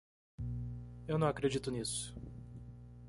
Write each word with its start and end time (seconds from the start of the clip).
Eu 1.07 1.19
não 1.19 1.27
acredito 1.27 1.69
nisso. 1.69 2.15